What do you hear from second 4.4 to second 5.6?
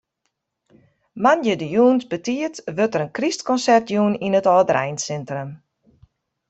âldereinsintrum.